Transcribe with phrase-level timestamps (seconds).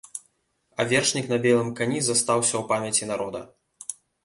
[0.79, 3.45] А вершнік на белым кані застаўся ў памяці народа.